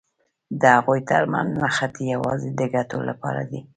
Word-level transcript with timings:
د 0.61 0.63
هغوی 0.75 0.99
تر 1.11 1.23
منځ 1.31 1.49
نښتې 1.61 2.03
یوازې 2.15 2.49
د 2.59 2.61
ګټو 2.75 2.99
لپاره 3.09 3.41
دي. 3.49 3.59